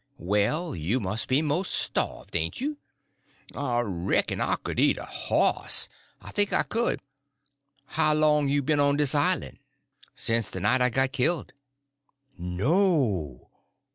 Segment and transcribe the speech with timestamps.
[0.17, 2.79] "Well, you must be most starved, ain't you?"
[3.53, 5.89] "I reck'n I could eat a hoss.
[6.19, 7.03] I think I could.
[7.85, 9.59] How long you ben on de islan'?"
[10.15, 11.53] "Since the night I got killed."
[12.35, 13.49] "No!